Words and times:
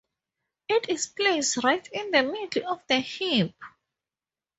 It 0.67 0.89
is 0.89 1.05
placed 1.05 1.63
right 1.63 1.87
in 1.93 2.09
the 2.09 2.23
middle 2.23 2.71
of 2.73 2.81
the 2.87 2.99
heap. 2.99 3.53